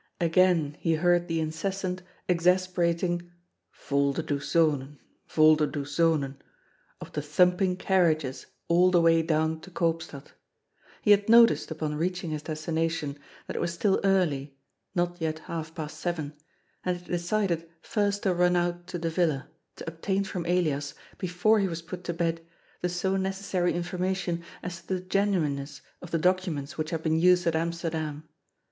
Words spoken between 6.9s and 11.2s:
of the thumping carriages all the way down to Eoopstad. He